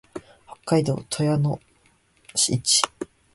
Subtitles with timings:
[0.65, 1.59] 北海道富良野
[2.33, 2.59] 市